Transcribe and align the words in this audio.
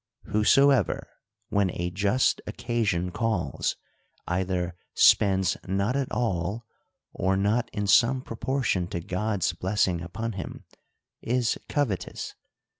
Whoso 0.23 0.71
ever, 0.71 1.07
when 1.49 1.69
a 1.79 1.91
just 1.91 2.41
occasion 2.47 3.11
calls, 3.11 3.75
either 4.25 4.75
spends 4.95 5.57
not 5.67 5.95
at 5.95 6.11
all, 6.11 6.65
or 7.13 7.37
not 7.37 7.69
in 7.71 7.85
some 7.85 8.23
proportion 8.23 8.87
to 8.87 8.99
God's 8.99 9.53
blessing 9.53 10.01
upon 10.01 10.31
him, 10.31 10.63
is 11.21 11.59
covetous. 11.69 12.33